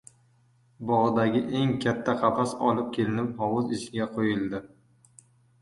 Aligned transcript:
Bogʻdagi 0.91 1.41
eng 1.59 1.75
katta 1.83 2.17
qafas 2.23 2.55
olib 2.71 2.89
kelinib, 2.97 3.29
hovuz 3.43 3.77
ichiga 3.79 4.09
qoʻyildi. 4.17 4.65